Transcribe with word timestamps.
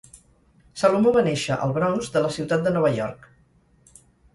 Salomó 0.83 1.11
va 1.19 1.23
néixer 1.29 1.59
al 1.67 1.75
Bronx 1.77 2.13
de 2.19 2.27
la 2.27 2.35
ciutat 2.41 2.67
de 2.67 2.77
Nova 2.81 2.95
York. 3.01 3.33